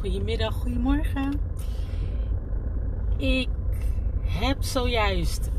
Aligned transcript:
goedemiddag, 0.00 0.54
goedemorgen. 0.54 1.40
Ik 3.16 3.48
heb 4.22 4.62
zojuist 4.62 5.50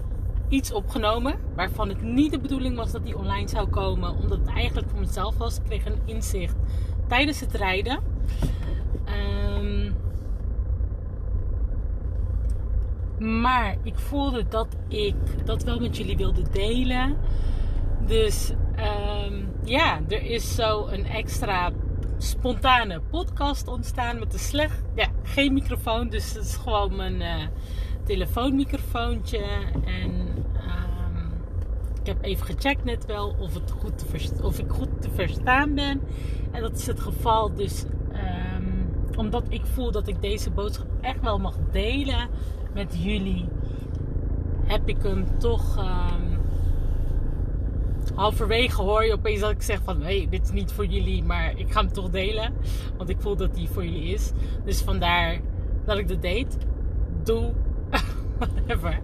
iets 0.49 0.71
opgenomen 0.71 1.35
waarvan 1.55 1.89
het 1.89 2.01
niet 2.01 2.31
de 2.31 2.39
bedoeling 2.39 2.75
was 2.75 2.91
dat 2.91 3.05
die 3.05 3.17
online 3.17 3.47
zou 3.47 3.67
komen, 3.67 4.17
omdat 4.17 4.39
het 4.39 4.47
eigenlijk 4.47 4.89
voor 4.89 4.99
mezelf 4.99 5.37
was. 5.37 5.57
Ik 5.57 5.63
kreeg 5.63 5.85
een 5.85 5.99
inzicht 6.05 6.55
tijdens 7.07 7.39
het 7.39 7.53
rijden. 7.53 7.99
Ehm, 9.05 9.91
maar 13.41 13.77
ik 13.83 13.99
voelde 13.99 14.47
dat 14.47 14.67
ik 14.87 15.15
dat 15.45 15.63
wel 15.63 15.79
met 15.79 15.97
jullie 15.97 16.17
wilde 16.17 16.49
delen. 16.51 17.17
Dus 18.05 18.53
ehm, 18.75 19.43
ja, 19.63 19.99
er 20.07 20.23
is 20.23 20.55
zo 20.55 20.87
een 20.87 21.05
extra 21.05 21.71
spontane 22.21 23.01
podcast 23.09 23.67
ontstaan 23.67 24.19
met 24.19 24.33
een 24.33 24.39
slecht, 24.39 24.81
ja, 24.95 25.07
geen 25.23 25.53
microfoon. 25.53 26.09
Dus 26.09 26.33
het 26.33 26.43
is 26.43 26.55
gewoon 26.55 26.95
mijn 26.95 27.21
uh, 27.21 27.47
telefoonmicrofoontje. 28.05 29.43
En 29.85 30.11
um, 30.53 31.31
ik 31.99 32.05
heb 32.07 32.23
even 32.23 32.45
gecheckt 32.45 32.83
net 32.83 33.05
wel 33.05 33.35
of, 33.39 33.53
het 33.53 33.71
goed 33.71 34.05
of 34.41 34.59
ik 34.59 34.71
goed 34.71 35.01
te 35.01 35.09
verstaan 35.09 35.73
ben. 35.73 36.01
En 36.51 36.61
dat 36.61 36.77
is 36.77 36.87
het 36.87 36.99
geval. 36.99 37.53
Dus 37.53 37.85
um, 38.63 38.89
omdat 39.17 39.43
ik 39.49 39.65
voel 39.65 39.91
dat 39.91 40.07
ik 40.07 40.21
deze 40.21 40.49
boodschap 40.49 40.87
echt 41.01 41.21
wel 41.21 41.39
mag 41.39 41.55
delen 41.71 42.29
met 42.73 42.95
jullie, 43.03 43.47
heb 44.65 44.89
ik 44.89 45.01
hem 45.01 45.39
toch. 45.39 45.77
Um, 45.77 46.37
halverwege 48.15 48.81
hoor 48.81 49.05
je 49.05 49.13
opeens 49.13 49.39
dat 49.39 49.51
ik 49.51 49.61
zeg 49.61 49.81
van... 49.83 50.01
hé, 50.01 50.17
hey, 50.17 50.27
dit 50.29 50.43
is 50.43 50.51
niet 50.51 50.71
voor 50.71 50.85
jullie, 50.85 51.23
maar 51.23 51.59
ik 51.59 51.71
ga 51.71 51.79
hem 51.79 51.91
toch 51.91 52.09
delen. 52.09 52.53
Want 52.97 53.09
ik 53.09 53.17
voel 53.19 53.35
dat 53.35 53.55
die 53.55 53.69
voor 53.69 53.85
jullie 53.85 54.13
is. 54.13 54.31
Dus 54.65 54.81
vandaar 54.81 55.39
dat 55.85 55.97
ik 55.97 56.07
dat 56.07 56.21
deed. 56.21 56.57
Doe. 57.23 57.51
Whatever. 58.39 58.99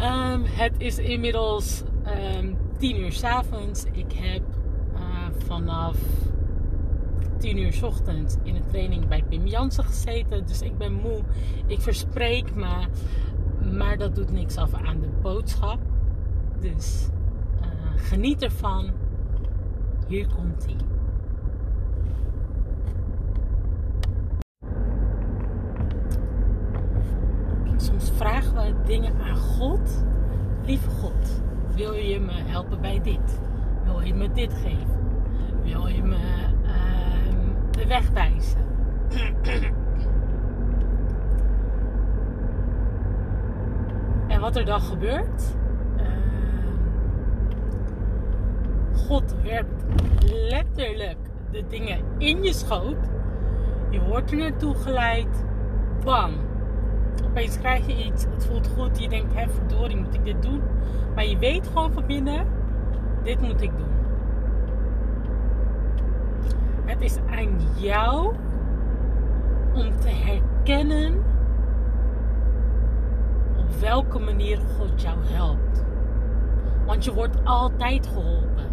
Um, 0.00 0.42
het 0.44 0.72
is 0.78 0.98
inmiddels 0.98 1.82
um, 2.38 2.56
10 2.78 3.00
uur 3.00 3.12
s 3.12 3.24
avonds. 3.24 3.84
Ik 3.92 4.12
heb 4.12 4.42
uh, 4.94 5.00
vanaf 5.46 5.96
10 7.38 7.58
uur 7.58 7.72
s 7.72 7.82
ochtends 7.82 8.36
in 8.42 8.56
een 8.56 8.66
training 8.68 9.08
bij 9.08 9.24
Pim 9.28 9.46
Jansen 9.46 9.84
gezeten. 9.84 10.46
Dus 10.46 10.62
ik 10.62 10.78
ben 10.78 10.92
moe. 10.92 11.20
Ik 11.66 11.80
verspreek 11.80 12.54
me. 12.54 12.86
Maar 13.72 13.98
dat 13.98 14.14
doet 14.14 14.30
niks 14.32 14.56
af 14.56 14.74
aan 14.74 15.00
de 15.00 15.08
boodschap. 15.22 15.78
Dus 16.60 17.08
Geniet 17.96 18.42
ervan. 18.42 18.90
Hier 20.06 20.26
komt 20.34 20.66
hij. 20.66 20.76
Soms 27.76 28.10
vragen 28.16 28.54
we 28.54 28.74
dingen 28.84 29.20
aan 29.20 29.36
God. 29.36 30.04
Lieve 30.64 30.90
God, 30.90 31.42
wil 31.74 31.92
je 31.92 32.20
me 32.20 32.32
helpen 32.32 32.80
bij 32.80 33.00
dit? 33.02 33.40
Wil 33.84 34.00
je 34.00 34.14
me 34.14 34.32
dit 34.32 34.54
geven? 34.54 35.00
Wil 35.62 35.86
je 35.86 36.02
me 36.02 36.16
uh, 36.62 36.70
de 37.70 37.86
weg 37.86 38.10
wijzen? 38.10 38.64
en 44.28 44.40
wat 44.40 44.56
er 44.56 44.64
dan 44.64 44.80
gebeurt? 44.80 45.56
God 49.06 49.34
werpt 49.42 49.84
letterlijk 50.48 51.16
de 51.50 51.64
dingen 51.68 52.00
in 52.18 52.42
je 52.42 52.52
schoot. 52.52 52.96
Je 53.90 54.00
wordt 54.00 54.30
er 54.30 54.36
naartoe 54.36 54.74
geleid. 54.74 55.44
Bam. 56.04 56.32
Opeens 57.24 57.58
krijg 57.58 57.86
je 57.86 58.04
iets. 58.04 58.24
Het 58.24 58.46
voelt 58.46 58.68
goed. 58.76 59.02
Je 59.02 59.08
denkt, 59.08 59.34
hé 59.34 59.48
verdorie, 59.48 59.96
moet 59.96 60.14
ik 60.14 60.24
dit 60.24 60.42
doen? 60.42 60.62
Maar 61.14 61.26
je 61.26 61.38
weet 61.38 61.66
gewoon 61.66 61.92
van 61.92 62.06
binnen, 62.06 62.46
dit 63.22 63.40
moet 63.40 63.62
ik 63.62 63.70
doen. 63.76 63.94
Het 66.84 67.00
is 67.00 67.16
aan 67.30 67.58
jou 67.76 68.34
om 69.74 69.96
te 70.00 70.08
herkennen 70.08 71.14
op 73.56 73.80
welke 73.80 74.18
manier 74.18 74.58
God 74.78 75.02
jou 75.02 75.16
helpt. 75.24 75.84
Want 76.86 77.04
je 77.04 77.14
wordt 77.14 77.36
altijd 77.44 78.06
geholpen. 78.06 78.65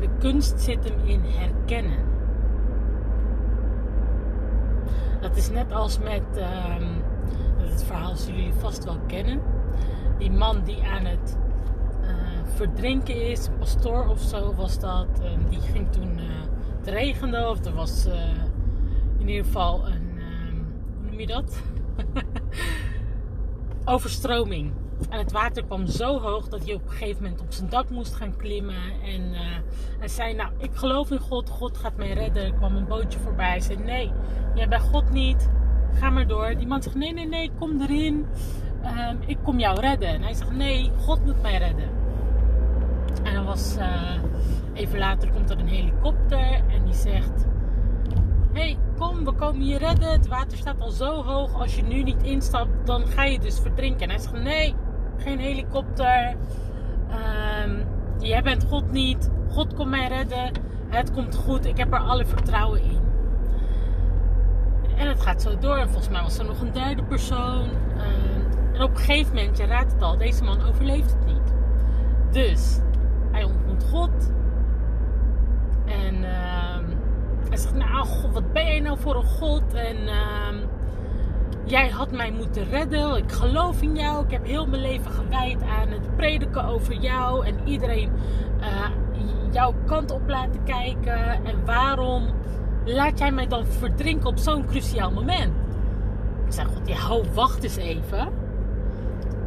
De 0.00 0.08
kunst 0.18 0.60
zit 0.60 0.84
hem 0.84 0.98
in 1.04 1.20
herkennen. 1.24 2.08
Dat 5.20 5.36
is 5.36 5.50
net 5.50 5.72
als 5.72 5.98
met 5.98 6.22
uh, 6.36 6.44
het 7.58 7.84
verhaal 7.84 8.16
zullen 8.16 8.40
jullie 8.40 8.54
vast 8.54 8.84
wel 8.84 8.98
kennen. 9.06 9.40
Die 10.18 10.30
man 10.30 10.64
die 10.64 10.82
aan 10.82 11.04
het 11.04 11.36
uh, 12.02 12.08
verdrinken 12.54 13.30
is, 13.30 13.46
een 13.46 13.58
pastoor 13.58 14.08
of 14.08 14.20
zo 14.20 14.54
was 14.54 14.78
dat. 14.78 15.08
Uh, 15.22 15.50
die 15.50 15.60
ging 15.60 15.92
toen 15.92 16.18
uh, 16.18 16.24
het 16.80 16.88
regende 16.88 17.48
of 17.48 17.64
er 17.64 17.72
was 17.74 18.06
eh, 18.06 18.28
in 19.18 19.28
ieder 19.28 19.44
geval 19.44 19.86
een, 19.86 20.18
ehm, 20.18 20.56
hoe 20.96 21.10
noem 21.10 21.20
je 21.20 21.26
dat? 21.26 21.62
Overstroming. 23.94 24.72
En 25.08 25.18
het 25.18 25.32
water 25.32 25.64
kwam 25.64 25.86
zo 25.86 26.20
hoog 26.20 26.48
dat 26.48 26.64
hij 26.64 26.74
op 26.74 26.82
een 26.82 26.90
gegeven 26.90 27.22
moment 27.22 27.40
op 27.40 27.52
zijn 27.52 27.68
dak 27.68 27.90
moest 27.90 28.14
gaan 28.14 28.36
klimmen. 28.36 29.00
En 29.04 29.32
uh, 29.32 29.40
hij 29.98 30.08
zei, 30.08 30.34
nou, 30.34 30.50
ik 30.58 30.70
geloof 30.74 31.10
in 31.10 31.18
God. 31.18 31.48
God 31.48 31.76
gaat 31.76 31.96
mij 31.96 32.12
redden. 32.12 32.44
Er 32.44 32.52
kwam 32.52 32.76
een 32.76 32.86
bootje 32.86 33.18
voorbij. 33.18 33.48
Hij 33.48 33.60
zei, 33.60 33.78
nee, 33.78 34.12
jij 34.54 34.68
bent 34.68 34.82
God 34.82 35.10
niet. 35.10 35.50
Ga 35.92 36.10
maar 36.10 36.26
door. 36.26 36.54
Die 36.56 36.66
man 36.66 36.82
zegt, 36.82 36.96
nee, 36.96 37.12
nee, 37.12 37.26
nee, 37.26 37.50
kom 37.58 37.80
erin. 37.80 38.26
Um, 38.84 39.18
ik 39.26 39.38
kom 39.42 39.58
jou 39.58 39.80
redden. 39.80 40.08
En 40.08 40.22
hij 40.22 40.34
zegt, 40.34 40.52
nee, 40.52 40.90
God 40.98 41.24
moet 41.24 41.42
mij 41.42 41.58
redden. 41.58 41.88
En 43.22 43.34
dan 43.34 43.44
was, 43.44 43.76
uh, 43.78 44.22
even 44.74 44.98
later 44.98 45.30
komt 45.30 45.50
er 45.50 45.58
een 45.58 45.68
helikopter. 45.68 46.62
En 46.68 46.84
die 46.84 46.94
zegt, 46.94 47.46
hey, 48.52 48.78
kom, 48.98 49.24
we 49.24 49.32
komen 49.32 49.66
je 49.66 49.78
redden. 49.78 50.10
Het 50.10 50.28
water 50.28 50.58
staat 50.58 50.80
al 50.80 50.90
zo 50.90 51.22
hoog. 51.22 51.60
Als 51.60 51.76
je 51.76 51.82
nu 51.82 52.02
niet 52.02 52.22
instapt, 52.22 52.86
dan 52.86 53.06
ga 53.06 53.24
je 53.24 53.38
dus 53.38 53.58
verdrinken. 53.58 54.02
En 54.02 54.08
hij 54.08 54.18
zegt, 54.18 54.42
nee, 54.42 54.74
geen 55.20 55.38
helikopter. 55.38 56.36
Um, 57.64 57.86
jij 58.18 58.42
bent 58.42 58.64
God 58.64 58.90
niet. 58.90 59.30
God 59.48 59.74
komt 59.74 59.90
mij 59.90 60.08
redden. 60.08 60.52
Het 60.88 61.12
komt 61.12 61.34
goed. 61.34 61.66
Ik 61.66 61.76
heb 61.76 61.92
er 61.92 61.98
alle 61.98 62.26
vertrouwen 62.26 62.82
in. 62.82 63.00
En 64.96 65.08
het 65.08 65.20
gaat 65.20 65.42
zo 65.42 65.58
door. 65.58 65.76
En 65.76 65.88
volgens 65.88 66.08
mij 66.08 66.22
was 66.22 66.38
er 66.38 66.44
nog 66.44 66.60
een 66.60 66.72
derde 66.72 67.02
persoon. 67.02 67.68
Um, 67.68 68.40
en 68.72 68.82
op 68.82 68.90
een 68.90 68.96
gegeven 68.96 69.34
moment, 69.34 69.58
je 69.58 69.64
raadt 69.64 69.92
het 69.92 70.02
al, 70.02 70.16
deze 70.16 70.44
man 70.44 70.62
overleeft 70.62 71.10
het 71.10 71.26
niet. 71.26 71.52
Dus 72.30 72.78
hij 73.30 73.44
ontmoet 73.44 73.84
God. 73.90 74.32
En 75.86 76.14
uh, 76.14 76.78
hij 77.48 77.56
zegt: 77.56 77.74
Nou, 77.74 78.06
God, 78.06 78.32
wat 78.32 78.52
ben 78.52 78.66
jij 78.66 78.80
nou 78.80 78.98
voor 78.98 79.16
een 79.16 79.24
God? 79.24 79.74
En 79.74 79.96
Jij 81.70 81.88
had 81.88 82.10
mij 82.10 82.30
moeten 82.30 82.70
redden. 82.70 83.16
Ik 83.16 83.32
geloof 83.32 83.82
in 83.82 83.96
jou. 83.96 84.24
Ik 84.24 84.30
heb 84.30 84.46
heel 84.46 84.66
mijn 84.66 84.82
leven 84.82 85.10
gewijd 85.10 85.62
aan 85.62 85.88
het 85.88 86.16
prediken 86.16 86.64
over 86.64 86.94
jou. 86.94 87.46
En 87.46 87.54
iedereen 87.64 88.10
uh, 88.60 88.88
jouw 89.50 89.74
kant 89.86 90.10
op 90.10 90.28
laten 90.28 90.64
kijken. 90.64 91.44
En 91.44 91.64
waarom 91.64 92.26
laat 92.84 93.18
jij 93.18 93.30
mij 93.30 93.46
dan 93.46 93.66
verdrinken 93.66 94.28
op 94.28 94.38
zo'n 94.38 94.66
cruciaal 94.66 95.10
moment? 95.10 95.52
Ik 96.46 96.52
zeg, 96.52 96.66
God, 96.66 96.88
ja, 96.88 97.32
wacht 97.34 97.62
eens 97.62 97.76
even. 97.76 98.28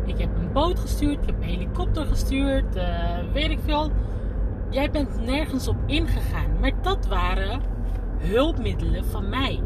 Ik 0.06 0.20
heb 0.20 0.30
een 0.36 0.52
boot 0.52 0.80
gestuurd. 0.80 1.22
Ik 1.22 1.26
heb 1.26 1.36
een 1.36 1.50
helikopter 1.50 2.06
gestuurd. 2.06 2.76
Uh, 2.76 2.84
weet 3.34 3.50
ik 3.50 3.60
veel. 3.66 3.92
Jij 4.70 4.92
bent 4.92 5.26
nergens 5.26 5.68
op 5.68 5.78
ingegaan. 5.86 6.60
Maar 6.60 6.72
dat 6.82 7.08
waren 7.08 7.62
hulpmiddelen 8.18 9.06
van 9.06 9.30
mij. 9.30 9.64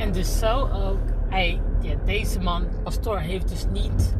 En 0.00 0.12
dus 0.12 0.38
zo 0.38 0.68
ook, 0.68 0.98
hij, 1.28 1.60
ja, 1.80 1.94
deze 2.04 2.40
man, 2.40 2.66
pastoor, 2.82 3.18
heeft 3.18 3.48
dus 3.48 3.66
niet 3.72 4.16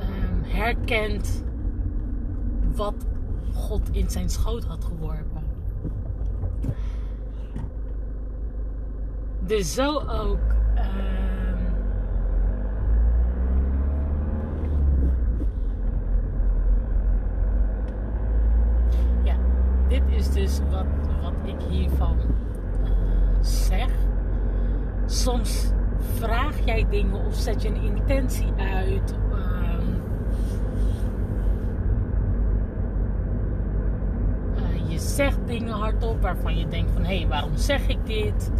um, 0.00 0.42
herkend 0.42 1.44
wat 2.74 2.94
God 3.52 3.88
in 3.90 4.10
zijn 4.10 4.28
schoot 4.28 4.64
had 4.64 4.84
geworpen. 4.84 5.42
Dus 9.40 9.74
zo 9.74 9.98
ook. 9.98 10.38
Um, 10.76 11.58
ja, 19.24 19.36
dit 19.88 20.02
is 20.06 20.30
dus 20.30 20.60
wat, 20.70 20.86
wat 21.22 21.34
ik 21.44 21.60
hiervan. 21.70 22.16
Soms 25.08 25.70
vraag 26.14 26.54
jij 26.64 26.86
dingen 26.90 27.26
of 27.26 27.34
zet 27.34 27.62
je 27.62 27.68
een 27.68 27.82
intentie 27.82 28.52
uit. 28.56 29.14
Um, 29.32 30.02
uh, 34.54 34.90
je 34.90 34.98
zegt 34.98 35.38
dingen 35.46 35.72
hardop 35.74 36.20
waarvan 36.22 36.58
je 36.58 36.68
denkt 36.68 36.90
van 36.90 37.04
hé, 37.04 37.18
hey, 37.18 37.28
waarom 37.28 37.56
zeg 37.56 37.88
ik 37.88 38.06
dit? 38.06 38.50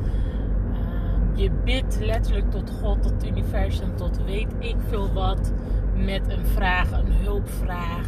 Ehm, 0.72 1.40
je 1.40 1.50
bidt 1.64 1.98
letterlijk 2.00 2.50
tot 2.50 2.70
God, 2.80 3.02
tot 3.02 3.12
het 3.12 3.26
universum, 3.26 3.96
tot 3.96 4.24
weet 4.24 4.52
ik 4.58 4.76
veel 4.88 5.12
wat. 5.12 5.52
Met 5.94 6.28
een 6.28 6.46
vraag, 6.46 6.90
een 6.90 7.12
hulpvraag, 7.12 8.06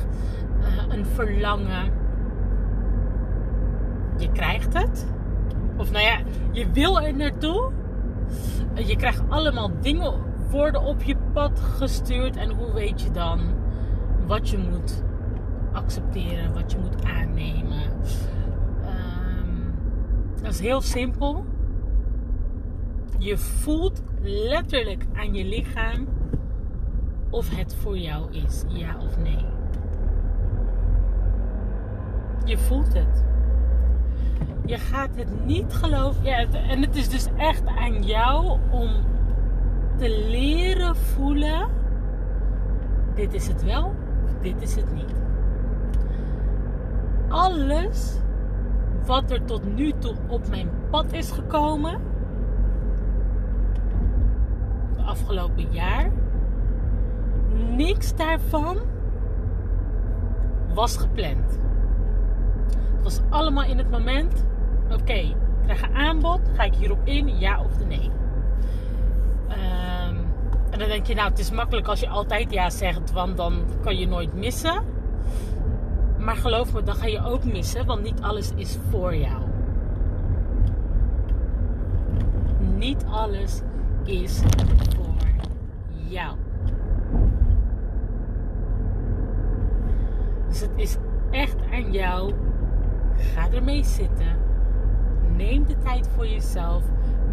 uh, 0.61 0.95
een 0.95 1.07
verlangen. 1.07 1.93
Je 4.17 4.33
krijgt 4.33 4.75
het. 4.75 5.07
Of 5.77 5.91
nou 5.91 6.05
ja, 6.05 6.19
je 6.51 6.71
wil 6.71 7.01
er 7.01 7.15
naartoe. 7.15 7.80
Je 8.75 8.97
krijgt 8.97 9.23
allemaal 9.29 9.71
dingen 9.81 10.13
worden 10.51 10.83
op 10.83 11.03
je 11.03 11.17
pad 11.33 11.61
gestuurd. 11.61 12.37
En 12.37 12.51
hoe 12.51 12.73
weet 12.73 13.03
je 13.03 13.11
dan 13.11 13.41
wat 14.27 14.49
je 14.49 14.59
moet 14.59 15.03
accepteren, 15.73 16.55
wat 16.55 16.73
je 16.73 16.79
moet 16.79 17.05
aannemen? 17.05 17.83
Um, 18.83 19.75
dat 20.43 20.53
is 20.53 20.61
heel 20.61 20.81
simpel. 20.81 21.45
Je 23.19 23.39
voelt 23.39 24.03
letterlijk 24.23 25.07
aan 25.15 25.35
je 25.35 25.45
lichaam 25.45 26.09
of 27.31 27.57
het 27.57 27.75
voor 27.75 27.99
jou 27.99 28.33
is, 28.33 28.65
ja 28.69 28.97
of 28.99 29.19
nee. 29.19 29.45
Je 32.45 32.59
voelt 32.59 32.95
het. 32.95 33.25
Je 34.71 34.79
gaat 34.79 35.17
het 35.17 35.45
niet 35.45 35.73
geloven. 35.73 36.25
Ja, 36.25 36.47
en 36.53 36.83
het 36.83 36.97
is 36.97 37.09
dus 37.09 37.27
echt 37.37 37.67
aan 37.67 38.03
jou 38.03 38.59
om 38.71 38.91
te 39.97 40.27
leren 40.29 40.97
voelen: 40.97 41.69
dit 43.15 43.35
is 43.35 43.47
het 43.49 43.65
wel, 43.65 43.95
dit 44.41 44.63
is 44.63 44.75
het 44.75 44.93
niet. 44.93 45.15
Alles 47.29 48.19
wat 49.07 49.31
er 49.31 49.45
tot 49.45 49.75
nu 49.75 49.93
toe 49.99 50.15
op 50.29 50.49
mijn 50.49 50.71
pad 50.91 51.13
is 51.13 51.31
gekomen, 51.31 52.01
de 54.97 55.03
afgelopen 55.03 55.73
jaar, 55.73 56.11
niks 57.77 58.17
daarvan 58.17 58.77
was 60.75 60.97
gepland. 60.97 61.59
Het 62.95 63.03
was 63.03 63.21
allemaal 63.29 63.65
in 63.65 63.79
het 63.79 63.91
moment. 63.91 64.49
Oké, 64.91 65.01
okay, 65.01 65.37
krijg 65.63 65.83
een 65.83 65.95
aanbod. 65.95 66.41
Ga 66.55 66.63
ik 66.63 66.75
hierop 66.75 67.01
in? 67.05 67.39
Ja 67.39 67.61
of 67.61 67.85
nee? 67.87 68.11
En 70.71 70.79
dan 70.79 70.89
denk 70.89 71.07
je, 71.07 71.15
nou, 71.15 71.29
het 71.29 71.39
is 71.39 71.51
makkelijk 71.51 71.89
als 71.89 72.01
je 72.01 72.09
altijd 72.09 72.53
ja 72.53 72.71
zegt, 72.71 73.13
want 73.13 73.37
dan 73.37 73.65
kan 73.83 73.97
je 73.97 74.09
nooit 74.09 74.35
missen. 74.35 74.83
Maar 76.19 76.37
geloof 76.37 76.73
me, 76.73 76.83
dan 76.83 76.95
ga 76.95 77.07
je 77.07 77.25
ook 77.25 77.45
missen, 77.45 77.87
want 77.87 78.03
niet 78.03 78.23
alles 78.23 78.53
is 78.55 78.79
voor 78.91 79.17
jou. 79.17 79.43
Niet 82.77 83.05
alles 83.11 83.61
is 84.05 84.43
voor 84.97 85.17
jou. 86.09 86.37
Dus 90.49 90.61
het 90.61 90.73
is 90.77 90.97
echt 91.31 91.57
aan 91.73 91.93
jou. 91.93 92.35
Ga 93.17 93.51
ermee 93.53 93.85
zitten. 93.85 94.50
Neem 95.41 95.67
de 95.67 95.79
tijd 95.79 96.09
voor 96.15 96.27
jezelf. 96.27 96.85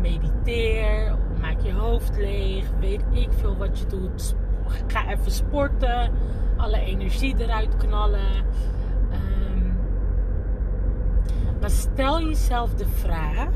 Mediteer 0.02 1.18
maak 1.40 1.60
je 1.60 1.74
hoofd 1.74 2.18
leeg, 2.18 2.66
weet 2.80 3.04
ik 3.12 3.30
veel 3.32 3.58
wat 3.58 3.80
je 3.80 3.86
doet. 3.86 4.36
Ga 4.88 5.10
even 5.10 5.32
sporten, 5.32 6.12
alle 6.58 6.80
energie 6.80 7.36
eruit 7.38 7.78
knallen. 7.78 8.46
Um, 9.12 9.78
maar 11.60 11.70
stel 11.70 12.22
jezelf 12.22 12.74
de 12.74 12.88
vraag 12.88 13.56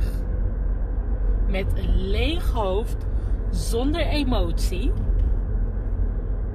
met 1.47 1.77
een 1.77 2.07
leeg 2.07 2.51
hoofd, 2.51 3.05
zonder 3.49 4.01
emotie: 4.01 4.91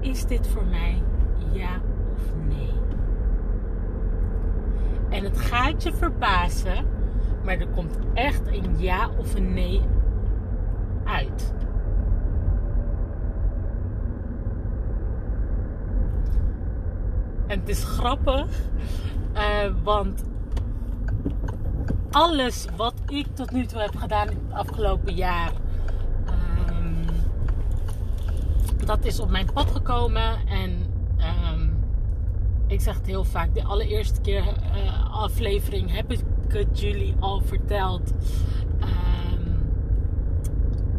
is 0.01 0.27
dit 0.27 0.49
voor 0.49 0.67
mij 0.67 1.03
ja 1.53 1.81
of 2.15 2.33
nee? 2.49 2.73
En 5.09 5.25
het 5.25 5.39
gaat 5.39 5.83
je 5.83 5.93
verbazen, 5.93 6.96
maar 7.47 7.59
er 7.59 7.69
komt 7.69 7.99
echt 8.15 8.47
een 8.47 8.75
ja 8.79 9.11
of 9.19 9.35
een 9.35 9.55
nee 9.55 9.81
uit. 11.05 11.55
En 17.47 17.61
het 17.61 17.69
is 17.69 17.85
grappig, 17.85 18.47
uh, 19.35 19.75
want 19.83 20.25
alles 22.11 22.67
wat 22.77 22.95
ik 23.09 23.27
tot 23.35 23.51
nu 23.51 23.67
toe 23.67 23.81
heb 23.81 23.97
gedaan 23.97 24.31
in 24.31 24.39
het 24.47 24.59
afgelopen 24.59 25.15
jaar, 25.15 25.53
um, 26.71 27.05
dat 28.87 29.05
is 29.05 29.21
op 29.21 29.31
mijn 29.31 29.53
pad 29.53 29.71
gekomen. 29.71 30.47
En 30.47 30.71
um, 31.53 31.85
ik 32.67 32.81
zeg 32.81 32.95
het 32.97 33.07
heel 33.07 33.25
vaak, 33.25 33.55
de 33.55 33.65
allereerste 33.65 34.21
keer 34.21 34.43
uh, 34.43 35.23
aflevering 35.23 35.95
heb 35.95 36.13
ik 36.13 36.21
het 36.53 36.81
jullie 36.81 37.15
al 37.21 37.41
verteld. 37.41 38.13
Uh, 38.81 38.87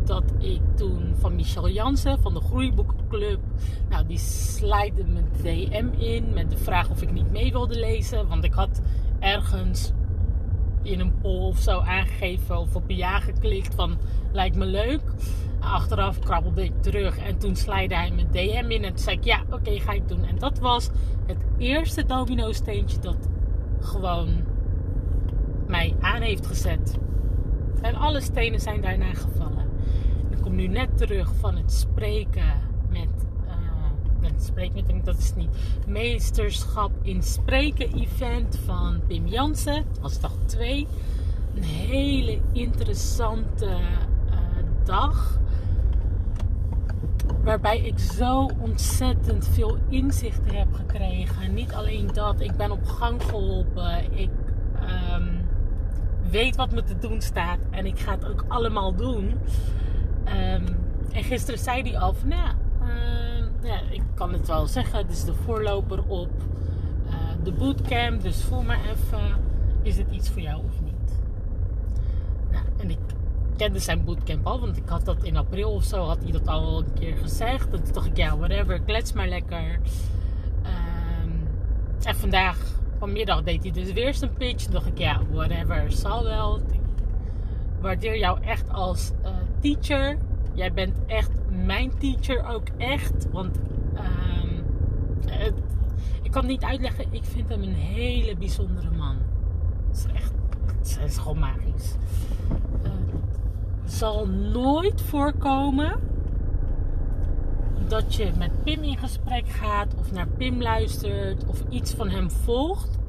dat 0.05 0.33
ik 0.37 0.61
toen 0.75 1.13
van 1.17 1.35
Michel 1.35 1.69
Jansen 1.69 2.19
van 2.19 2.33
de 2.33 2.39
Groeiboekenclub. 2.39 3.39
Nou, 3.89 4.05
die 4.05 4.17
slide 4.17 5.03
mijn 5.05 5.29
DM 5.41 5.87
in 5.97 6.33
met 6.33 6.49
de 6.49 6.57
vraag 6.57 6.89
of 6.89 7.01
ik 7.01 7.11
niet 7.11 7.31
mee 7.31 7.51
wilde 7.51 7.79
lezen. 7.79 8.27
Want 8.27 8.43
ik 8.43 8.53
had 8.53 8.81
ergens 9.19 9.91
in 10.81 10.99
een 10.99 11.17
poll 11.21 11.47
of 11.47 11.59
zo 11.59 11.79
aangegeven 11.79 12.57
of 12.57 12.75
op 12.75 12.89
ja 12.89 13.19
geklikt 13.19 13.75
van 13.75 13.97
lijkt 14.31 14.55
me 14.55 14.65
leuk. 14.65 15.01
Achteraf 15.59 16.19
krabbelde 16.19 16.63
ik 16.63 16.81
terug 16.81 17.17
en 17.17 17.37
toen 17.37 17.55
slide 17.55 17.95
hij 17.95 18.11
mijn 18.11 18.31
DM 18.31 18.71
in 18.71 18.83
en 18.83 18.93
toen 18.93 19.03
zei 19.03 19.17
ik 19.17 19.23
ja, 19.23 19.43
oké, 19.51 19.79
ga 19.79 19.91
ik 19.91 20.07
doen. 20.07 20.25
En 20.25 20.37
dat 20.37 20.59
was 20.59 20.89
het 21.25 21.45
eerste 21.57 22.05
domino 22.05 22.51
steentje 22.51 22.99
dat 22.99 23.29
gewoon 23.79 24.29
mij 25.95 26.09
aan 26.11 26.21
heeft 26.21 26.47
gezet. 26.47 26.97
En 27.81 27.95
alle 27.95 28.21
stenen 28.21 28.59
zijn 28.59 28.81
daarna 28.81 29.13
gevallen 29.13 29.67
kom 30.47 30.55
nu 30.55 30.67
net 30.67 30.97
terug 30.97 31.31
van 31.39 31.55
het 31.55 31.71
spreken 31.71 32.53
met. 32.89 33.09
Uh, 33.45 33.51
het 34.21 34.43
spreken 34.43 34.83
met, 34.95 35.05
dat 35.05 35.17
is 35.17 35.35
niet. 35.35 35.49
Meesterschap 35.87 36.91
in 37.01 37.23
spreken 37.23 37.93
event 37.93 38.59
van 38.65 39.01
Pim 39.07 39.27
Jansen. 39.27 39.85
Was 40.01 40.19
dag 40.19 40.31
2. 40.45 40.87
Een 41.55 41.63
hele 41.63 42.39
interessante 42.51 43.65
uh, 43.65 44.35
dag. 44.83 45.39
Waarbij 47.43 47.79
ik 47.79 47.99
zo 47.99 48.49
ontzettend 48.59 49.47
veel 49.47 49.77
inzichten 49.89 50.55
heb 50.55 50.73
gekregen. 50.73 51.53
Niet 51.53 51.73
alleen 51.73 52.09
dat, 52.13 52.39
ik 52.39 52.55
ben 52.55 52.71
op 52.71 52.85
gang 52.85 53.23
geholpen. 53.23 54.17
Ik 54.17 54.29
um, 55.13 55.36
weet 56.29 56.55
wat 56.55 56.71
me 56.71 56.83
te 56.83 56.97
doen 56.97 57.21
staat. 57.21 57.59
En 57.69 57.85
ik 57.85 57.99
ga 57.99 58.11
het 58.11 58.25
ook 58.25 58.45
allemaal 58.47 58.95
doen. 58.95 59.25
Um, 60.25 60.85
en 61.11 61.23
gisteren 61.23 61.59
zei 61.59 61.81
hij 61.81 61.99
al 61.99 62.13
van, 62.13 62.27
nou, 62.27 62.55
uh, 62.81 63.45
ja, 63.61 63.79
ik 63.89 64.01
kan 64.13 64.33
het 64.33 64.47
wel 64.47 64.67
zeggen, 64.67 64.97
het 64.97 65.11
is 65.11 65.23
de 65.23 65.33
voorloper 65.33 66.03
op 66.07 66.31
uh, 67.05 67.13
de 67.43 67.51
bootcamp. 67.51 68.21
Dus 68.21 68.43
voel 68.43 68.61
maar 68.61 68.79
even, 68.79 69.35
is 69.81 69.97
het 69.97 70.11
iets 70.11 70.29
voor 70.29 70.41
jou 70.41 70.63
of 70.65 70.81
niet? 70.81 71.19
Nou, 72.51 72.65
en 72.77 72.89
ik 72.89 72.99
kende 73.57 73.79
zijn 73.79 74.03
bootcamp 74.03 74.47
al, 74.47 74.59
want 74.59 74.77
ik 74.77 74.89
had 74.89 75.05
dat 75.05 75.23
in 75.23 75.37
april 75.37 75.71
of 75.71 75.83
zo, 75.83 76.05
had 76.05 76.23
hij 76.23 76.31
dat 76.31 76.47
al 76.47 76.77
een 76.77 76.93
keer 76.99 77.17
gezegd. 77.17 77.73
En 77.73 77.83
toen 77.83 77.93
dacht 77.93 78.05
ik, 78.05 78.17
ja, 78.17 78.37
whatever, 78.37 78.81
klets 78.81 79.13
maar 79.13 79.27
lekker. 79.27 79.79
Um, 81.23 81.47
en 82.03 82.15
vandaag, 82.15 82.57
vanmiddag, 82.97 83.43
deed 83.43 83.63
hij 83.63 83.71
dus 83.71 83.93
weer 83.93 84.13
zijn 84.13 84.33
pitch. 84.33 84.65
Dacht 84.65 84.87
ik, 84.87 84.97
ja, 84.97 85.21
whatever, 85.31 85.91
zal 85.91 86.23
wel. 86.23 86.57
Ik 86.57 86.79
waardeer 87.81 88.17
jou 88.17 88.41
echt 88.41 88.69
als 88.69 89.11
uh, 89.23 89.29
teacher. 89.59 90.17
Jij 90.53 90.73
bent 90.73 90.97
echt 91.07 91.31
mijn 91.65 91.97
teacher 91.97 92.45
ook 92.47 92.67
echt. 92.77 93.31
Want 93.31 93.59
het, 95.25 95.53
ik 96.21 96.31
kan 96.31 96.41
het 96.41 96.51
niet 96.51 96.63
uitleggen. 96.63 97.05
Ik 97.09 97.23
vind 97.23 97.49
hem 97.49 97.61
een 97.61 97.73
hele 97.73 98.35
bijzondere 98.35 98.89
man. 98.91 99.17
Het 99.87 99.97
is 99.97 100.05
echt, 100.13 100.33
het 100.99 101.09
is 101.09 101.17
gewoon 101.17 101.39
magisch. 101.39 101.95
Uh, 102.83 102.91
zal 103.85 104.27
nooit 104.27 105.01
voorkomen 105.01 105.99
dat 107.87 108.15
je 108.15 108.31
met 108.37 108.63
Pim 108.63 108.83
in 108.83 108.97
gesprek 108.97 109.49
gaat 109.49 109.95
of 109.99 110.11
naar 110.11 110.27
Pim 110.27 110.61
luistert 110.61 111.45
of 111.45 111.63
iets 111.69 111.93
van 111.93 112.09
hem 112.09 112.31
volgt 112.31 112.99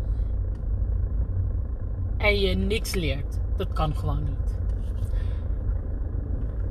en 2.16 2.40
je 2.40 2.54
niks 2.54 2.94
leert. 2.94 3.38
Dat 3.56 3.72
kan 3.72 3.96
gewoon 3.96 4.24
niet. 4.24 4.58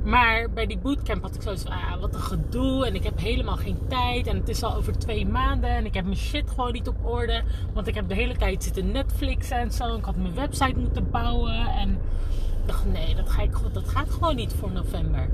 Maar 0.04 0.50
bij 0.50 0.66
die 0.66 0.78
bootcamp 0.78 1.22
had 1.22 1.34
ik 1.34 1.42
zoiets 1.42 1.62
van, 1.62 1.72
ah, 1.72 2.00
wat 2.00 2.14
een 2.14 2.20
gedoe. 2.20 2.86
En 2.86 2.94
ik 2.94 3.04
heb 3.04 3.18
helemaal 3.18 3.56
geen 3.56 3.78
tijd. 3.88 4.26
En 4.26 4.36
het 4.36 4.48
is 4.48 4.62
al 4.62 4.74
over 4.74 4.98
twee 4.98 5.26
maanden. 5.26 5.70
En 5.70 5.84
ik 5.84 5.94
heb 5.94 6.04
mijn 6.04 6.16
shit 6.16 6.50
gewoon 6.50 6.72
niet 6.72 6.88
op 6.88 7.06
orde. 7.06 7.42
Want 7.72 7.86
ik 7.86 7.94
heb 7.94 8.08
de 8.08 8.14
hele 8.14 8.36
tijd 8.36 8.64
zitten 8.64 8.90
Netflixen 8.90 9.56
en 9.56 9.72
zo. 9.72 9.96
Ik 9.96 10.04
had 10.04 10.16
mijn 10.16 10.34
website 10.34 10.78
moeten 10.78 11.10
bouwen. 11.10 11.66
En 11.66 11.90
ik 11.90 12.66
dacht, 12.66 12.84
nee, 12.92 13.14
dat, 13.14 13.30
ga 13.30 13.42
ik, 13.42 13.56
dat 13.72 13.88
gaat 13.88 14.10
gewoon 14.10 14.36
niet 14.36 14.52
voor 14.52 14.72
november. 14.72 15.28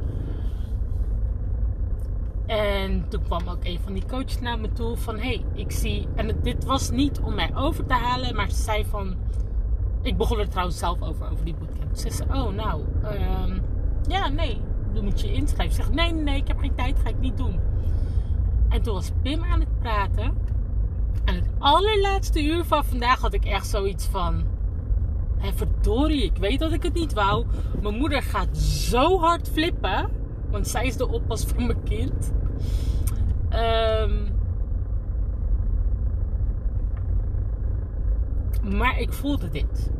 En 2.47 3.09
toen 3.09 3.23
kwam 3.23 3.49
ook 3.49 3.65
een 3.65 3.79
van 3.81 3.93
die 3.93 4.07
coaches 4.07 4.41
naar 4.41 4.59
me 4.59 4.73
toe 4.73 4.97
van... 4.97 5.19
hey, 5.19 5.45
ik 5.55 5.71
zie... 5.71 6.09
En 6.15 6.39
dit 6.43 6.65
was 6.65 6.91
niet 6.91 7.21
om 7.21 7.35
mij 7.35 7.51
over 7.57 7.87
te 7.87 7.95
halen. 7.95 8.35
Maar 8.35 8.51
ze 8.51 8.63
zei 8.63 8.85
van... 8.85 9.15
Ik 10.03 10.17
begon 10.17 10.39
er 10.39 10.49
trouwens 10.49 10.79
zelf 10.79 11.03
over, 11.03 11.31
over 11.31 11.45
die 11.45 11.55
bootcamp. 11.55 11.97
Ze 11.97 12.11
zei, 12.11 12.29
oh 12.29 12.55
nou... 12.55 12.83
Um, 13.05 13.63
ja, 14.09 14.29
nee, 14.29 14.61
dan 14.93 15.05
moet 15.05 15.21
je 15.21 15.33
inschrijven. 15.33 15.77
Ik 15.77 15.85
zeg, 15.85 15.95
nee, 15.95 16.13
nee, 16.13 16.37
ik 16.37 16.49
heb 16.49 16.59
geen 16.59 16.75
tijd, 16.75 16.99
ga 17.03 17.09
ik 17.09 17.21
niet 17.21 17.37
doen. 17.37 17.61
En 18.69 18.83
toen 18.83 18.95
was 18.95 19.11
Pim 19.23 19.45
aan 19.45 19.61
het 19.61 19.79
praten. 19.79 20.37
En 21.25 21.35
het 21.35 21.49
allerlaatste 21.59 22.45
uur 22.45 22.65
van 22.65 22.85
vandaag 22.85 23.21
had 23.21 23.33
ik 23.33 23.45
echt 23.45 23.67
zoiets 23.67 24.07
van... 24.07 24.45
Hé, 25.39 25.53
verdorie, 25.53 26.23
ik 26.23 26.37
weet 26.37 26.59
dat 26.59 26.73
ik 26.73 26.83
het 26.83 26.95
niet 26.95 27.13
wou. 27.13 27.47
Mijn 27.83 27.99
moeder 27.99 28.23
gaat 28.23 28.57
zo 28.57 29.19
hard 29.19 29.49
flippen. 29.49 30.11
Want 30.55 30.69
zij 30.69 30.87
is 30.87 30.97
de 30.97 31.09
oppas 31.09 31.45
van 31.45 31.67
mijn 31.67 31.83
kind. 31.83 32.33
Um, 33.53 34.29
maar 38.77 39.01
ik 39.01 39.13
voelde 39.13 39.49
dit. 39.49 39.91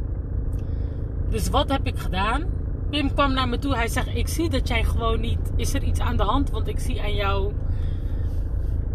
Dus 1.29 1.49
wat 1.49 1.71
heb 1.71 1.87
ik 1.87 1.99
gedaan? 1.99 2.45
Pim 2.91 3.13
kwam 3.13 3.33
naar 3.33 3.49
me 3.49 3.59
toe. 3.59 3.75
Hij 3.75 3.89
zegt: 3.89 4.15
Ik 4.15 4.29
zie 4.29 4.51
dat 4.51 4.69
jij 4.69 4.85
gewoon 4.85 5.21
niet. 5.21 5.53
Is 5.57 5.75
er 5.75 5.83
iets 5.83 6.01
aan 6.01 6.17
de 6.17 6.23
hand? 6.23 6.51
Want 6.51 6.69
ik 6.69 6.79
zie 6.79 7.03
aan 7.03 7.15
jou. 7.15 7.53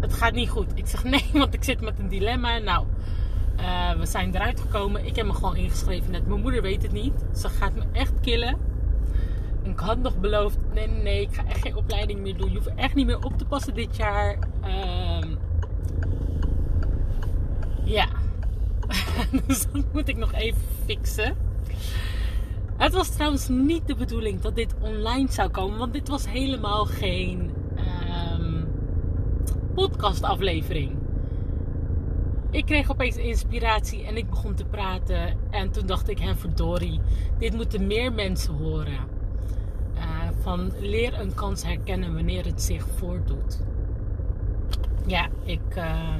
Het 0.00 0.12
gaat 0.12 0.32
niet 0.32 0.48
goed. 0.48 0.72
Ik 0.74 0.86
zeg: 0.86 1.04
Nee, 1.04 1.24
want 1.42 1.54
ik 1.54 1.64
zit 1.64 1.80
met 1.80 1.98
een 1.98 2.08
dilemma. 2.08 2.58
Nou, 2.58 2.86
uh, 3.58 3.92
we 3.92 4.06
zijn 4.06 4.34
eruit 4.34 4.60
gekomen. 4.60 5.06
Ik 5.06 5.16
heb 5.16 5.26
me 5.26 5.32
gewoon 5.32 5.56
ingeschreven. 5.56 6.10
Net 6.10 6.26
mijn 6.26 6.40
moeder 6.40 6.62
weet 6.62 6.82
het 6.82 6.92
niet. 6.92 7.24
Ze 7.34 7.48
gaat 7.48 7.74
me 7.74 7.82
echt 7.92 8.12
killen. 8.20 8.56
Ik 9.62 9.78
had 9.78 9.98
nog 9.98 10.18
beloofd: 10.18 10.58
Nee, 10.74 10.86
nee, 10.86 11.02
nee. 11.02 11.20
Ik 11.20 11.34
ga 11.34 11.44
echt 11.46 11.60
geen 11.60 11.76
opleiding 11.76 12.20
meer 12.20 12.36
doen. 12.36 12.50
Je 12.50 12.56
hoeft 12.56 12.74
echt 12.74 12.94
niet 12.94 13.06
meer 13.06 13.24
op 13.24 13.38
te 13.38 13.44
passen 13.44 13.74
dit 13.74 13.96
jaar. 13.96 14.38
Uh, 14.64 15.26
ja. 17.84 18.08
dus 19.46 19.66
dat 19.72 19.84
moet 19.92 20.08
ik 20.08 20.16
nog 20.16 20.32
even 20.32 20.60
fixen. 20.84 21.36
Het 22.76 22.92
was 22.92 23.10
trouwens 23.10 23.48
niet 23.48 23.86
de 23.86 23.94
bedoeling 23.94 24.40
dat 24.40 24.54
dit 24.54 24.74
online 24.80 25.32
zou 25.32 25.50
komen, 25.50 25.78
want 25.78 25.92
dit 25.92 26.08
was 26.08 26.28
helemaal 26.28 26.84
geen 26.84 27.50
um, 28.38 28.68
podcastaflevering. 29.74 30.92
Ik 32.50 32.66
kreeg 32.66 32.90
opeens 32.90 33.16
inspiratie 33.16 34.04
en 34.04 34.16
ik 34.16 34.30
begon 34.30 34.54
te 34.54 34.64
praten. 34.64 35.36
En 35.50 35.70
toen 35.70 35.86
dacht 35.86 36.08
ik, 36.08 36.18
hè 36.18 36.36
verdorie, 36.36 37.00
dit 37.38 37.54
moeten 37.54 37.86
meer 37.86 38.12
mensen 38.12 38.54
horen. 38.54 38.98
Van 40.40 40.72
leer 40.80 41.20
een 41.20 41.34
kans 41.34 41.64
herkennen 41.64 42.14
wanneer 42.14 42.44
het 42.44 42.62
zich 42.62 42.86
voordoet. 42.96 43.60
Ja, 45.06 45.28
ik. 45.44 45.76
Uh, 45.76 46.14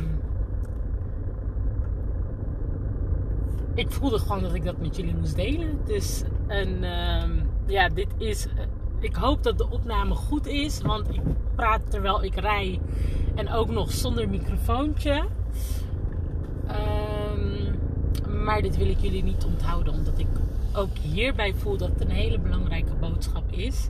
ik 3.74 3.90
voelde 3.90 4.18
gewoon 4.18 4.42
dat 4.42 4.54
ik 4.54 4.64
dat 4.64 4.78
met 4.78 4.96
jullie 4.96 5.16
moest 5.16 5.36
delen. 5.36 5.78
Dus 5.84 6.22
en, 6.46 6.68
uh, 6.82 7.42
ja, 7.66 7.88
dit 7.88 8.08
is. 8.16 8.46
Eh, 8.46 8.52
ik 8.98 9.14
hoop 9.14 9.42
dat 9.42 9.58
de 9.58 9.70
opname 9.70 10.14
goed 10.14 10.46
is, 10.46 10.80
want 10.80 11.08
ik 11.08 11.20
praat 11.54 11.90
terwijl 11.90 12.24
ik 12.24 12.34
rij 12.34 12.80
en 13.34 13.50
ook 13.52 13.70
nog 13.70 13.92
zonder 13.92 14.28
microfoontje. 14.28 15.24
Um, 16.70 17.78
maar 18.44 18.62
dit 18.62 18.76
wil 18.76 18.88
ik 18.88 18.98
jullie 18.98 19.22
niet 19.22 19.44
onthouden, 19.44 19.92
omdat 19.92 20.18
ik 20.18 20.26
ook 20.74 20.96
hierbij 20.96 21.54
voel 21.54 21.76
dat 21.76 21.88
het 21.88 22.00
een 22.00 22.10
hele 22.10 22.38
belangrijke 22.38 22.94
boodschap 22.94 23.52
is, 23.52 23.88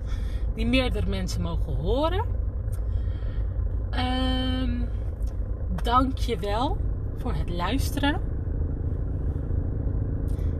die 0.54 0.66
meerdere 0.66 1.06
mensen 1.06 1.42
mogen 1.42 1.74
horen. 1.74 2.24
Um, 3.90 4.88
Dank 5.82 6.18
je 6.18 6.38
wel 6.38 6.76
voor 7.16 7.32
het 7.32 7.50
luisteren. 7.50 8.20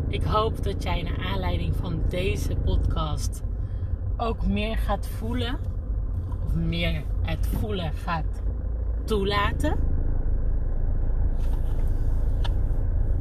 Ik 0.08 0.22
hoop 0.22 0.62
dat 0.62 0.82
jij 0.82 1.02
naar 1.02 1.26
aanleiding 1.32 1.76
van 1.76 2.02
deze 2.08 2.56
podcast 2.56 3.42
ook 4.16 4.46
meer 4.46 4.76
gaat 4.76 5.06
voelen. 5.06 5.58
Of 6.46 6.54
meer 6.54 7.02
het 7.22 7.46
voelen 7.46 7.92
gaat 7.92 8.42
toelaten. 9.04 9.78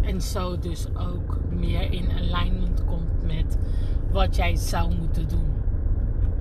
En 0.02 0.22
zo 0.22 0.60
dus 0.60 0.88
ook 0.96 1.38
meer 1.50 1.92
in 1.92 2.12
alignment 2.12 2.69
komt 2.86 3.24
met 3.26 3.58
wat 4.12 4.36
jij 4.36 4.56
zou 4.56 4.96
moeten 4.96 5.28
doen. 5.28 5.48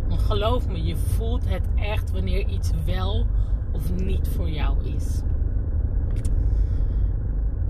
Geloof 0.08 0.68
me, 0.68 0.82
je 0.82 0.96
voelt 0.96 1.48
het 1.48 1.62
echt 1.76 2.10
wanneer 2.10 2.48
iets 2.48 2.70
wel 2.84 3.26
of 3.72 3.94
niet 3.94 4.28
voor 4.28 4.50
jou 4.50 4.84
is. 4.84 5.20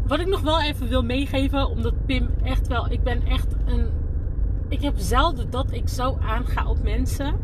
Wat 0.06 0.20
ik 0.20 0.26
nog 0.26 0.40
wel 0.40 0.62
even 0.62 0.88
wil 0.88 1.02
meegeven, 1.02 1.68
omdat 1.68 2.06
Pim 2.06 2.28
echt 2.42 2.68
wel, 2.68 2.90
ik 2.90 3.02
ben 3.02 3.26
echt 3.26 3.54
een. 3.66 3.88
Ik 4.68 4.82
heb 4.82 4.94
zelden 4.96 5.50
dat 5.50 5.72
ik 5.72 5.88
zo 5.88 6.18
aanga 6.20 6.68
op 6.68 6.82
mensen. 6.82 7.34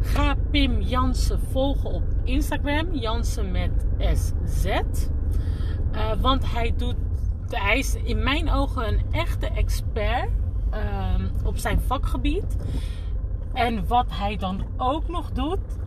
Ga 0.00 0.34
Pim 0.50 0.80
Jansen 0.80 1.40
volgen 1.50 1.90
op 1.90 2.02
Instagram, 2.24 2.94
Jansen 2.94 3.50
met 3.50 3.70
SZ. 3.98 4.66
Uh, 4.66 6.12
want 6.20 6.52
hij 6.52 6.74
doet, 6.76 6.96
hij 7.48 7.78
is 7.78 7.94
in 7.94 8.22
mijn 8.22 8.50
ogen 8.50 8.88
een 8.88 9.02
echte 9.10 9.46
expert 9.46 10.30
uh, 10.74 11.46
op 11.46 11.56
zijn 11.56 11.80
vakgebied. 11.80 12.56
En 13.52 13.86
wat 13.86 14.06
hij 14.08 14.36
dan 14.36 14.64
ook 14.76 15.08
nog 15.08 15.30
doet, 15.30 15.78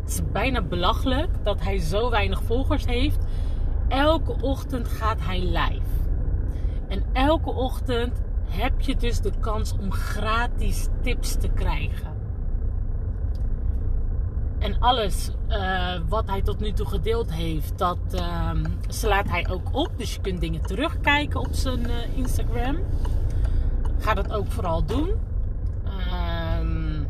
het 0.00 0.10
is 0.10 0.20
bijna 0.32 0.62
belachelijk 0.62 1.44
dat 1.44 1.62
hij 1.62 1.78
zo 1.78 2.10
weinig 2.10 2.42
volgers 2.42 2.86
heeft 2.86 3.18
elke 3.92 4.36
ochtend 4.40 4.88
gaat 4.88 5.20
hij 5.20 5.40
live. 5.40 5.90
En 6.88 7.04
elke 7.12 7.50
ochtend 7.50 8.20
heb 8.48 8.80
je 8.80 8.96
dus 8.96 9.20
de 9.20 9.32
kans 9.40 9.74
om 9.80 9.92
gratis 9.92 10.88
tips 11.02 11.36
te 11.36 11.48
krijgen. 11.48 12.21
En 14.62 14.80
alles 14.80 15.30
uh, 15.48 15.94
wat 16.08 16.26
hij 16.26 16.42
tot 16.42 16.60
nu 16.60 16.72
toe 16.72 16.86
gedeeld 16.86 17.32
heeft, 17.32 17.78
dat 17.78 17.98
uh, 18.14 18.50
slaat 18.88 19.28
hij 19.28 19.48
ook 19.50 19.68
op. 19.72 19.90
Dus 19.96 20.14
je 20.14 20.20
kunt 20.20 20.40
dingen 20.40 20.62
terugkijken 20.62 21.40
op 21.40 21.52
zijn 21.52 21.80
uh, 21.80 22.16
Instagram. 22.16 22.78
Ga 23.98 24.14
dat 24.14 24.32
ook 24.32 24.46
vooral 24.52 24.84
doen. 24.84 25.10
Um, 26.60 27.06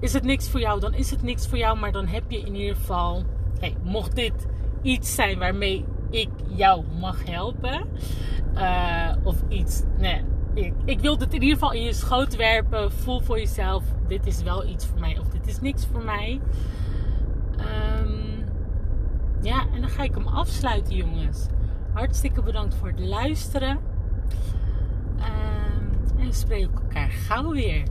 is 0.00 0.12
het 0.12 0.24
niks 0.24 0.48
voor 0.50 0.60
jou, 0.60 0.80
dan 0.80 0.94
is 0.94 1.10
het 1.10 1.22
niks 1.22 1.46
voor 1.48 1.58
jou. 1.58 1.78
Maar 1.78 1.92
dan 1.92 2.06
heb 2.06 2.30
je 2.30 2.38
in 2.38 2.54
ieder 2.54 2.76
geval. 2.76 3.24
Hey, 3.60 3.76
mocht 3.82 4.14
dit 4.14 4.46
iets 4.82 5.14
zijn 5.14 5.38
waarmee 5.38 5.84
ik 6.10 6.28
jou 6.48 6.84
mag 7.00 7.24
helpen. 7.24 7.86
Uh, 8.54 9.10
of 9.22 9.36
iets. 9.48 9.82
Nee, 9.98 10.22
ik, 10.54 10.72
ik 10.84 11.00
wil 11.00 11.18
het 11.18 11.34
in 11.34 11.42
ieder 11.42 11.58
geval 11.58 11.72
in 11.72 11.82
je 11.82 11.92
schoot 11.92 12.36
werpen. 12.36 12.92
Voel 12.92 13.20
voor 13.20 13.38
jezelf: 13.38 13.84
dit 14.08 14.26
is 14.26 14.42
wel 14.42 14.66
iets 14.66 14.86
voor 14.86 15.00
mij 15.00 15.18
of 15.18 15.33
is 15.46 15.60
niks 15.60 15.86
voor 15.86 16.04
mij. 16.04 16.40
Um, 18.00 18.44
ja, 19.40 19.66
en 19.72 19.80
dan 19.80 19.90
ga 19.90 20.02
ik 20.02 20.14
hem 20.14 20.26
afsluiten, 20.26 20.96
jongens. 20.96 21.46
Hartstikke 21.92 22.42
bedankt 22.42 22.74
voor 22.74 22.88
het 22.88 23.00
luisteren. 23.00 23.78
Um, 25.18 26.18
en 26.18 26.26
we 26.26 26.32
spreken 26.32 26.74
elkaar 26.74 27.10
gauw 27.10 27.50
weer. 27.52 27.82